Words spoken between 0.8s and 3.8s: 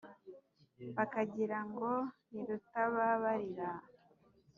Bakagira ngo ni Rutababarira